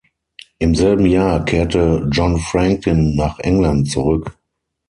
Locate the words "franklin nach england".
2.39-3.87